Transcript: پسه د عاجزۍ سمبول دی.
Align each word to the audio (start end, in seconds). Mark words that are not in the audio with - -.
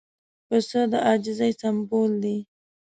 پسه 0.47 0.81
د 0.91 0.93
عاجزۍ 1.07 1.51
سمبول 1.61 2.11
دی. 2.23 2.37